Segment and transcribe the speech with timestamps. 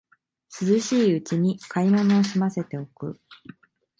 [0.59, 3.21] 涼しいうちに買い物をすませておく